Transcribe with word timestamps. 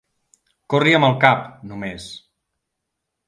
Corri 0.73 0.95
amb 0.99 1.07
el 1.09 1.13
cap, 1.25 1.45
només. 1.73 2.07